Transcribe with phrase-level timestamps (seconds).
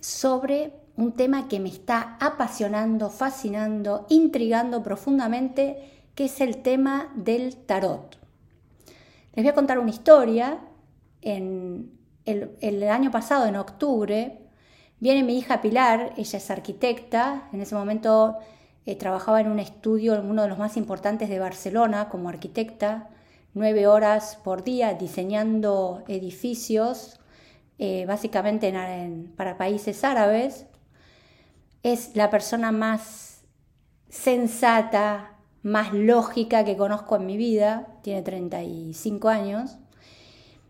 [0.00, 7.56] sobre un tema que me está apasionando, fascinando, intrigando profundamente, que es el tema del
[7.56, 8.18] tarot.
[9.34, 10.60] Les voy a contar una historia.
[11.22, 11.90] En
[12.24, 14.38] el, año pasado, en octubre,
[15.00, 18.38] viene mi hija Pilar, ella es arquitecta, en ese momento
[18.86, 23.08] eh, trabajaba en un estudio, en uno de los más importantes de Barcelona, como arquitecta,
[23.54, 27.18] nueve horas por día diseñando edificios,
[27.84, 28.72] eh, básicamente
[29.36, 30.66] para países árabes.
[31.82, 33.42] Es la persona más
[34.08, 35.32] sensata,
[35.64, 39.78] más lógica que conozco en mi vida, tiene 35 años.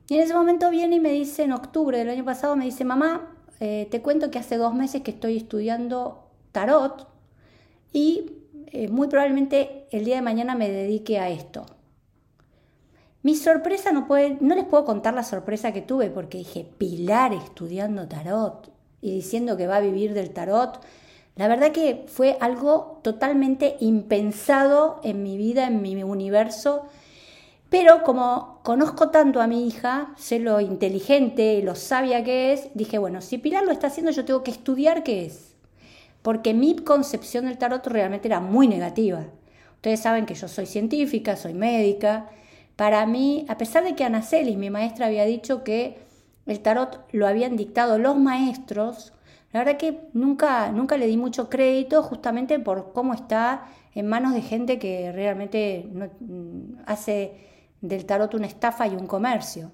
[0.09, 2.83] Y en ese momento viene y me dice, en octubre del año pasado, me dice,
[2.87, 7.09] mamá, eh, te cuento que hace dos meses que estoy estudiando tarot
[7.93, 11.67] y eh, muy probablemente el día de mañana me dedique a esto.
[13.23, 17.33] Mi sorpresa no puede, no les puedo contar la sorpresa que tuve porque dije, Pilar
[17.33, 20.81] estudiando tarot y diciendo que va a vivir del tarot.
[21.37, 26.87] La verdad que fue algo totalmente impensado en mi vida, en mi universo.
[27.71, 32.69] Pero como conozco tanto a mi hija, sé lo inteligente y lo sabia que es,
[32.75, 35.55] dije, bueno, si Pilar lo está haciendo, yo tengo que estudiar qué es.
[36.23, 39.25] Porque mi concepción del tarot realmente era muy negativa.
[39.77, 42.29] Ustedes saben que yo soy científica, soy médica,
[42.77, 45.99] para mí, a pesar de que Ana Celis, mi maestra, había dicho que
[46.47, 49.13] el tarot lo habían dictado los maestros,
[49.53, 54.33] la verdad que nunca, nunca le di mucho crédito justamente por cómo está en manos
[54.33, 57.37] de gente que realmente mm, hace
[57.83, 59.71] del tarot una estafa y un comercio.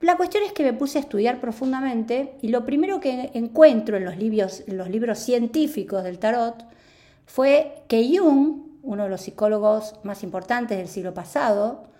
[0.00, 4.06] La cuestión es que me puse a estudiar profundamente y lo primero que encuentro en
[4.06, 6.64] los libros científicos del tarot
[7.26, 11.90] fue que Jung, uno de los psicólogos más importantes del siglo pasado,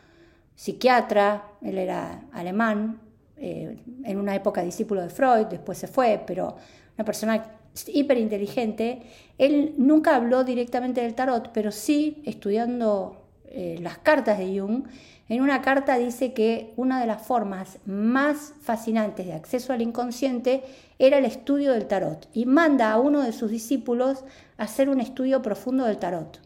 [0.61, 3.01] psiquiatra, él era alemán,
[3.39, 6.55] eh, en una época discípulo de Freud, después se fue, pero
[6.99, 7.43] una persona
[7.87, 9.01] hiperinteligente,
[9.39, 14.85] él nunca habló directamente del tarot, pero sí estudiando eh, las cartas de Jung,
[15.31, 20.63] en una carta dice que una de las formas más fascinantes de acceso al inconsciente
[20.99, 24.25] era el estudio del tarot y manda a uno de sus discípulos
[24.59, 26.39] a hacer un estudio profundo del tarot.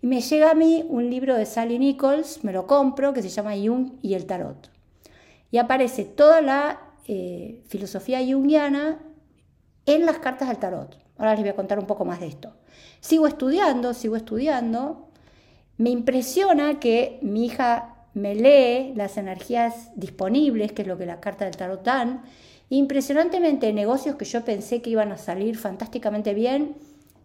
[0.00, 3.28] Y me llega a mí un libro de Sally Nichols, me lo compro, que se
[3.28, 4.70] llama Jung y el Tarot.
[5.50, 8.98] Y aparece toda la eh, filosofía jungiana
[9.86, 10.98] en las cartas del tarot.
[11.16, 12.52] Ahora les voy a contar un poco más de esto.
[13.00, 15.08] Sigo estudiando, sigo estudiando.
[15.78, 21.20] Me impresiona que mi hija me lee las energías disponibles, que es lo que la
[21.20, 22.22] carta del tarot dan.
[22.68, 26.76] Impresionantemente, negocios que yo pensé que iban a salir fantásticamente bien,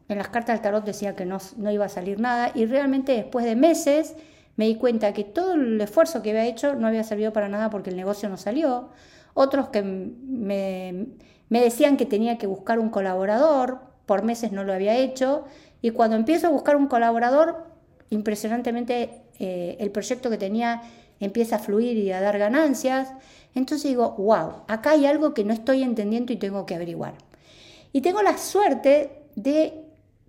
[0.10, 1.40] en las cartas del tarot decía que no,
[1.72, 4.16] iba a salir nada y realmente después de meses
[4.56, 7.70] me di cuenta que todo el esfuerzo que había hecho no había servido para nada
[7.70, 8.90] porque el negocio no salió.
[9.34, 11.08] Otros que me,
[11.50, 15.46] decían que tenía que buscar un colaborador, por meses no lo había hecho.
[15.82, 17.66] Y cuando empiezo a buscar un colaborador,
[18.12, 20.84] impresionantemente eh, el proyecto que tenía
[21.20, 23.12] empieza a fluir y a dar ganancias.
[23.56, 27.16] Entonces digo, wow, acá hay algo que no estoy entendiendo y tengo que averiguar.
[27.92, 29.83] Y tengo la suerte de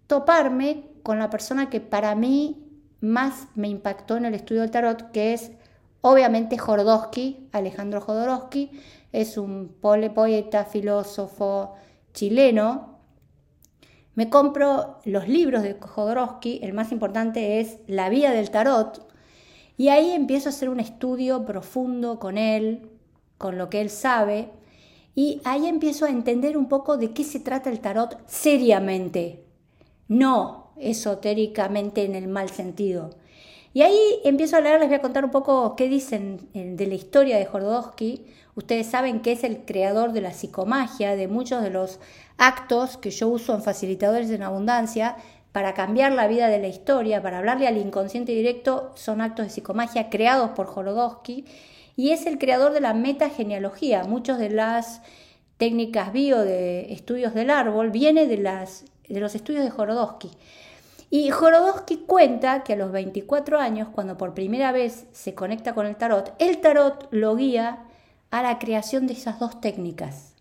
[0.06, 2.64] toparme con la persona que para mí
[3.00, 5.52] más me impactó en el estudio del tarot, que es
[6.00, 8.70] obviamente Jodorowsky, Alejandro Jodorowsky,
[9.12, 11.74] es un poeta, filósofo
[12.12, 12.98] chileno.
[14.14, 19.06] Me compro los libros de Jodorowsky, el más importante es La Vía del Tarot,
[19.76, 22.90] y ahí empiezo a hacer un estudio profundo con él,
[23.38, 24.50] con lo que él sabe,
[25.14, 29.43] y ahí empiezo a entender un poco de qué se trata el tarot seriamente,
[30.08, 33.10] no esotéricamente en el mal sentido.
[33.72, 36.86] Y ahí empiezo a leer, les voy a contar un poco qué dicen eh, de
[36.86, 38.24] la historia de Jodorowsky.
[38.54, 41.98] Ustedes saben que es el creador de la psicomagia, de muchos de los
[42.38, 45.16] actos que yo uso en facilitadores en abundancia
[45.50, 49.50] para cambiar la vida de la historia, para hablarle al inconsciente directo, son actos de
[49.50, 51.44] psicomagia creados por Jodorowsky
[51.96, 54.04] y es el creador de la metagenealogía.
[54.04, 55.00] Muchas de las
[55.56, 60.30] técnicas bio de estudios del árbol viene de las de los estudios de Jorodowski.
[61.10, 65.86] Y Jorodowski cuenta que a los 24 años, cuando por primera vez se conecta con
[65.86, 67.84] el tarot, el tarot lo guía
[68.30, 70.32] a la creación de esas dos técnicas.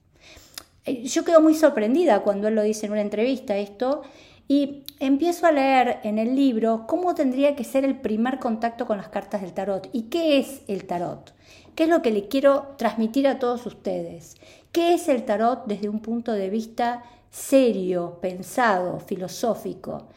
[0.85, 4.01] Eh, yo quedo muy sorprendida cuando él lo dice en una entrevista esto
[4.47, 8.97] y empiezo a leer en el libro cómo tendría que ser el primer contacto con
[8.97, 11.33] las cartas del tarot y qué es el tarot.
[11.75, 14.35] ¿Qué es lo que le quiero transmitir a todos ustedes?
[14.71, 17.03] ¿Qué es el tarot desde un punto de vista
[17.33, 20.07] serio, pensado, filosófico.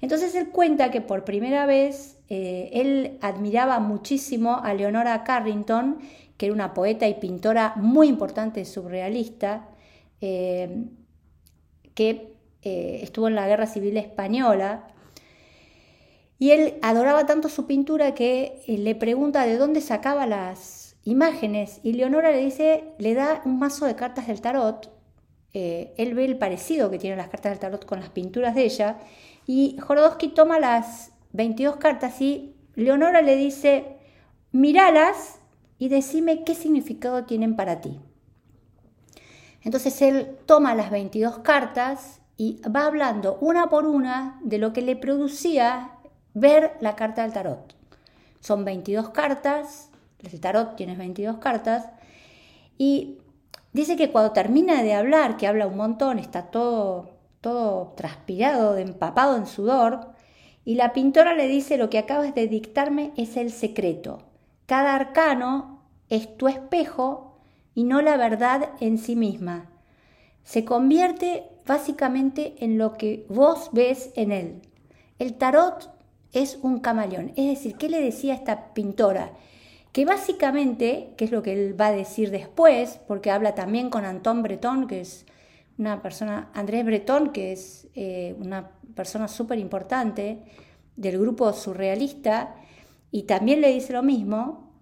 [0.00, 5.98] Entonces él cuenta que por primera vez eh, él admiraba muchísimo a Leonora Carrington,
[6.36, 9.68] que era una poeta y pintora muy importante surrealista,
[10.20, 10.84] eh,
[11.94, 12.31] que
[12.62, 14.88] eh, estuvo en la Guerra Civil Española.
[16.38, 21.80] Y él adoraba tanto su pintura que eh, le pregunta de dónde sacaba las imágenes.
[21.82, 24.90] Y Leonora le dice, le da un mazo de cartas del tarot.
[25.52, 28.98] él ve el parecido que tienen las cartas del tarot con las pinturas de ella.
[29.46, 33.96] Y Jorodowski toma las 22 cartas y Leonora le dice,
[34.52, 35.40] miralas
[35.78, 38.00] y decime qué significado tienen para ti.
[39.62, 44.82] Entonces él toma las 22 cartas y va hablando una por una de lo que
[44.82, 45.92] le producía
[46.34, 47.76] ver la carta del tarot.
[48.40, 51.86] Son 22 cartas, el tarot tiene 22 cartas,
[52.76, 53.18] y
[53.72, 57.10] dice que cuando termina de hablar, que habla un montón, está todo,
[57.40, 60.08] todo transpirado, empapado en sudor,
[60.64, 64.18] y la pintora le dice lo que acabas de dictarme es el secreto.
[64.66, 67.38] Cada arcano es tu espejo
[67.72, 69.68] y no la verdad en sí misma.
[70.42, 74.62] Se convierte básicamente en lo que vos ves en él.
[75.18, 75.90] El tarot
[76.32, 77.32] es un camaleón.
[77.36, 79.32] Es decir, ¿qué le decía esta pintora?
[79.92, 84.04] Que básicamente, que es lo que él va a decir después, porque habla también con
[84.04, 85.26] Antón Breton, que es
[85.78, 90.42] una persona, Andrés Breton, que es eh, una persona súper importante
[90.96, 92.54] del grupo surrealista,
[93.10, 94.72] y también le dice lo mismo.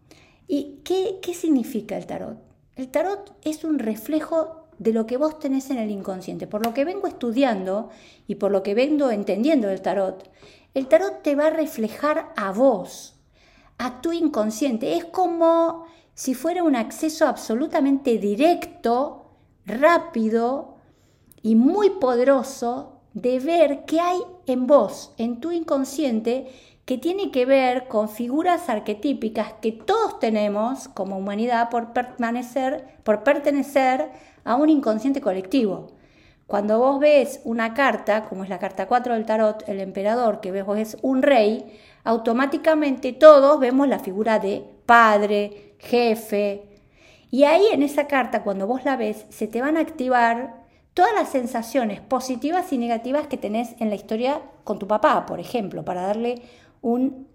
[0.46, 2.38] ¿Y qué, qué significa el tarot?
[2.76, 6.46] El tarot es un reflejo de lo que vos tenés en el inconsciente.
[6.46, 7.90] Por lo que vengo estudiando
[8.26, 10.28] y por lo que vengo entendiendo del tarot,
[10.72, 13.14] el tarot te va a reflejar a vos,
[13.76, 14.96] a tu inconsciente.
[14.96, 15.84] Es como
[16.14, 19.26] si fuera un acceso absolutamente directo,
[19.66, 20.76] rápido
[21.42, 26.50] y muy poderoso de ver qué hay en vos, en tu inconsciente,
[26.86, 33.22] que tiene que ver con figuras arquetípicas que todos tenemos como humanidad por permanecer, por
[33.22, 34.10] pertenecer
[34.44, 35.92] a un inconsciente colectivo.
[36.46, 40.50] Cuando vos ves una carta, como es la carta 4 del tarot, el emperador, que
[40.50, 46.64] ves vos es un rey, automáticamente todos vemos la figura de padre, jefe.
[47.30, 50.64] Y ahí en esa carta, cuando vos la ves, se te van a activar
[50.94, 55.38] todas las sensaciones positivas y negativas que tenés en la historia con tu papá, por
[55.38, 56.42] ejemplo, para darle
[56.82, 57.28] un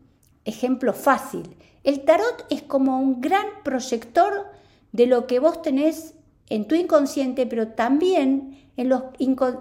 [0.43, 1.55] ejemplo fácil.
[1.83, 4.47] El tarot es como un gran proyector
[4.91, 6.14] de lo que vos tenés
[6.49, 9.03] en tu inconsciente, pero también en los,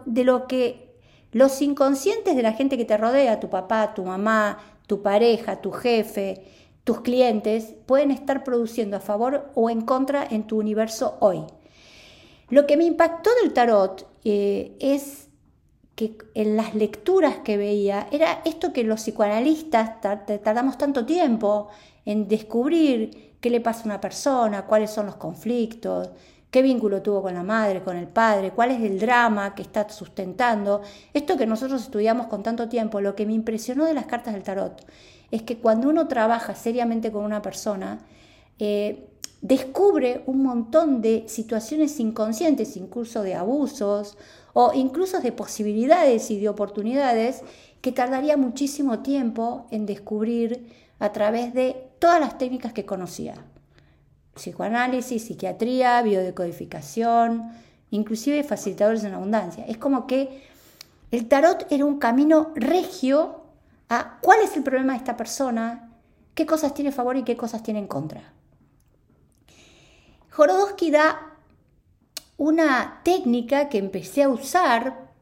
[0.06, 0.94] de lo que
[1.32, 5.72] los inconscientes de la gente que te rodea, tu papá, tu mamá, tu pareja, tu
[5.72, 6.44] jefe,
[6.84, 11.40] tus clientes, pueden estar produciendo a favor o en contra en tu universo hoy.
[12.50, 15.28] Lo que me impactó del tarot eh, es
[15.94, 21.68] que en las lecturas que veía era esto que los psicoanalistas tardamos tanto tiempo
[22.04, 26.10] en descubrir qué le pasa a una persona, cuáles son los conflictos,
[26.54, 29.88] qué vínculo tuvo con la madre, con el padre, cuál es el drama que está
[29.88, 30.82] sustentando.
[31.12, 34.44] Esto que nosotros estudiamos con tanto tiempo, lo que me impresionó de las cartas del
[34.44, 34.86] tarot
[35.32, 38.06] es que cuando uno trabaja seriamente con una persona,
[38.60, 39.08] eh,
[39.40, 44.16] descubre un montón de situaciones inconscientes, incluso de abusos
[44.52, 47.42] o incluso de posibilidades y de oportunidades
[47.80, 50.70] que tardaría muchísimo tiempo en descubrir
[51.00, 53.44] a través de todas las técnicas que conocía.
[54.34, 57.52] Psicoanálisis, psiquiatría, biodecodificación,
[57.90, 59.64] inclusive facilitadores en abundancia.
[59.66, 60.42] Es como que
[61.10, 63.44] el tarot era un camino regio
[63.88, 65.92] a cuál es el problema de esta persona,
[66.34, 68.32] qué cosas tiene a favor y qué cosas tiene en contra.
[70.30, 71.36] Jorodowski da
[72.36, 75.12] una técnica que empecé a usar,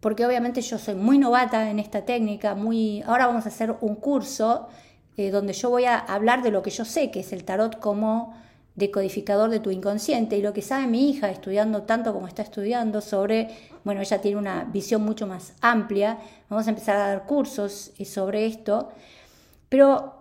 [0.00, 3.96] porque obviamente yo soy muy novata en esta técnica, muy, ahora vamos a hacer un
[3.96, 4.68] curso
[5.16, 7.78] eh, donde yo voy a hablar de lo que yo sé, que es el tarot
[7.78, 8.34] como
[8.74, 13.00] decodificador de tu inconsciente y lo que sabe mi hija estudiando tanto como está estudiando
[13.00, 13.48] sobre,
[13.84, 18.04] bueno, ella tiene una visión mucho más amplia, vamos a empezar a dar cursos eh,
[18.04, 18.90] sobre esto,
[19.68, 20.14] pero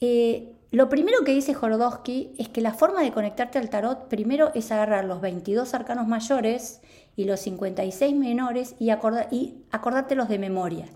[0.00, 4.52] eh, lo primero que dice Jorodowski es que la forma de conectarte al tarot primero
[4.54, 6.80] es agarrar los 22 arcanos mayores
[7.16, 10.86] y los 56 menores y, y acordártelos de memoria.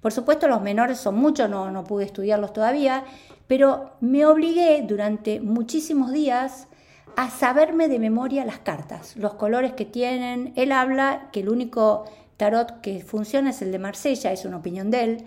[0.00, 3.04] Por supuesto los menores son muchos, no, no pude estudiarlos todavía,
[3.46, 6.68] pero me obligué durante muchísimos días
[7.16, 10.52] a saberme de memoria las cartas, los colores que tienen.
[10.56, 12.04] Él habla que el único
[12.36, 15.24] tarot que funciona es el de Marsella, es una opinión de él,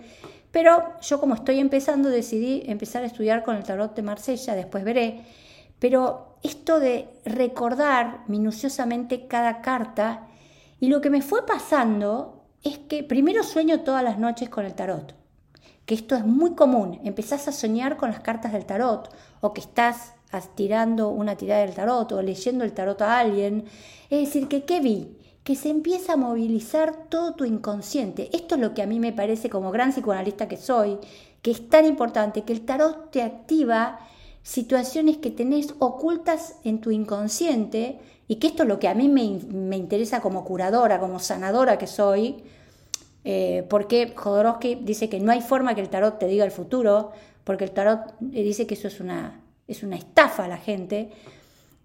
[0.50, 4.84] pero yo como estoy empezando decidí empezar a estudiar con el tarot de Marsella, después
[4.84, 5.22] veré.
[5.78, 10.28] Pero esto de recordar minuciosamente cada carta
[10.80, 14.74] y lo que me fue pasando es que primero sueño todas las noches con el
[14.74, 15.14] tarot,
[15.86, 19.60] que esto es muy común, empezás a soñar con las cartas del tarot o que
[19.60, 20.14] estás
[20.54, 23.66] tirando una tirada del tarot o leyendo el tarot a alguien.
[24.10, 25.16] Es decir, que ¿qué vi?
[25.44, 28.30] Que se empieza a movilizar todo tu inconsciente.
[28.32, 30.98] Esto es lo que a mí me parece como gran psicoanalista que soy,
[31.42, 34.00] que es tan importante, que el tarot te activa
[34.44, 37.98] situaciones que tenés ocultas en tu inconsciente
[38.28, 41.78] y que esto es lo que a mí me, me interesa como curadora, como sanadora
[41.78, 42.44] que soy,
[43.24, 47.12] eh, porque Jodorowsky dice que no hay forma que el tarot te diga el futuro,
[47.42, 51.10] porque el tarot dice que eso es una, es una estafa a la gente.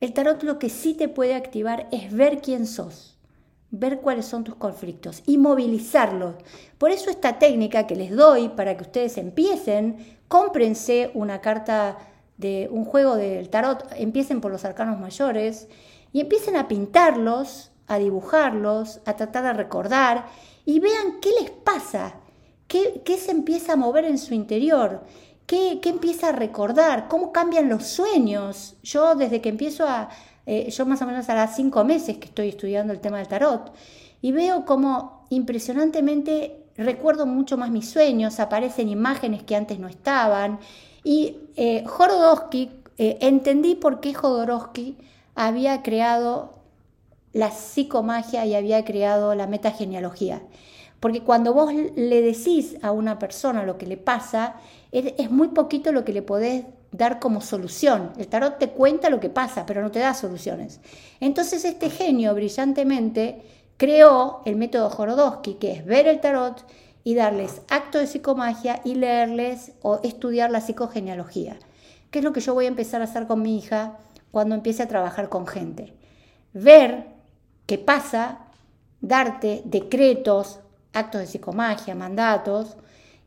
[0.01, 3.17] El tarot lo que sí te puede activar es ver quién sos,
[3.71, 6.35] ver cuáles son tus conflictos y movilizarlos.
[6.77, 11.97] Por eso esta técnica que les doy para que ustedes empiecen, cómprense una carta
[12.39, 15.67] de un juego del tarot, empiecen por los arcanos mayores
[16.13, 20.25] y empiecen a pintarlos, a dibujarlos, a tratar de recordar
[20.65, 22.15] y vean qué les pasa,
[22.67, 25.03] qué, se empieza a mover en su interior,
[25.45, 28.77] qué, empieza a recordar, cómo cambian los sueños.
[28.83, 30.09] Yo desde que empiezo a,
[30.45, 33.73] eh, yo más o menos hará cinco meses que estoy estudiando el tema del tarot
[34.21, 40.59] y veo cómo impresionantemente recuerdo mucho más mis sueños, aparecen imágenes que antes no estaban.
[41.03, 44.97] Y eh, Jodorowsky, eh, entendí por qué Jodorowsky
[45.35, 46.53] había creado
[47.33, 50.41] la psicomagia y había creado la metagenealogía.
[50.99, 54.55] Porque cuando vos le decís a una persona lo que le pasa,
[54.91, 58.11] es muy poquito lo que le podés dar como solución.
[58.17, 60.79] El tarot te cuenta lo que pasa, pero no te da soluciones.
[61.19, 63.41] Entonces este genio brillantemente
[63.77, 66.65] creó el método Jorodowski, que es ver el tarot
[67.09, 71.57] y darles acto de psicomagia y leerles o estudiar la psicogenealogía,
[72.11, 73.97] que es lo que yo voy a empezar a hacer con mi hija
[74.29, 75.95] cuando empiece a trabajar con gente.
[76.53, 77.07] Ver
[77.65, 78.41] ¿Qué pasa,
[79.01, 80.59] darte decretos,
[80.93, 82.77] actos de psicomagia, mandatos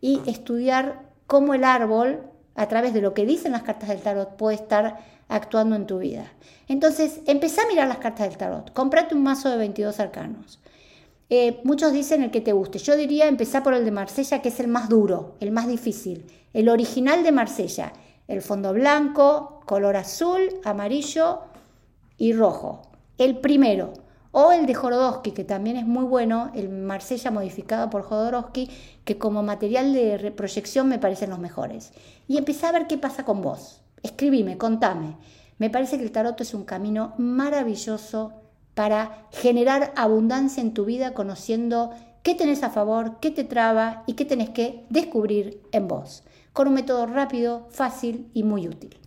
[0.00, 2.22] y estudiar cómo el árbol,
[2.54, 5.98] a través de lo que dicen las cartas del tarot, puede estar actuando en tu
[5.98, 6.32] vida.
[6.68, 8.72] Entonces, empecé a mirar las cartas del tarot.
[8.72, 10.60] Comprate un mazo de 22 arcanos.
[11.30, 12.78] Eh, muchos dicen el que te guste.
[12.78, 16.26] Yo diría empezar por el de Marsella, que es el más duro, el más difícil.
[16.52, 17.92] El original de Marsella.
[18.28, 21.40] El fondo blanco, color azul, amarillo
[22.18, 22.82] y rojo.
[23.18, 23.94] El primero.
[24.30, 28.70] O el de Jorodowski, que también es muy bueno, el Marsella modificado por Jodorowsky,
[29.04, 31.92] que como material de proyección me parecen los mejores.
[32.28, 33.82] Y empecé a ver qué pasa con vos.
[34.02, 35.16] Escribime, contame.
[35.58, 38.32] Me parece que el tarot es un camino maravilloso
[38.74, 41.90] para generar abundancia en tu vida conociendo
[42.22, 46.68] qué tenés a favor, qué te traba y qué tenés que descubrir en vos, con
[46.68, 49.01] un método rápido, fácil y muy útil.